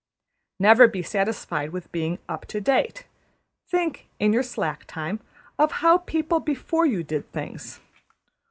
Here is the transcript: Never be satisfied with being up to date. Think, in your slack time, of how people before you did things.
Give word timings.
Never 0.59 0.87
be 0.87 1.03
satisfied 1.03 1.69
with 1.69 1.91
being 1.91 2.17
up 2.27 2.47
to 2.47 2.59
date. 2.59 3.05
Think, 3.67 4.07
in 4.17 4.33
your 4.33 4.41
slack 4.41 4.85
time, 4.87 5.19
of 5.59 5.73
how 5.73 5.99
people 5.99 6.39
before 6.39 6.87
you 6.87 7.03
did 7.03 7.31
things. 7.31 7.79